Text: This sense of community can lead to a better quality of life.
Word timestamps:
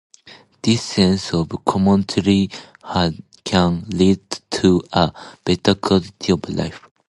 This 0.63 0.81
sense 0.81 1.31
of 1.31 1.63
community 1.63 2.49
can 3.43 3.81
lead 3.89 4.27
to 4.49 4.81
a 4.91 5.13
better 5.45 5.75
quality 5.75 6.31
of 6.33 6.49
life. 6.49 6.89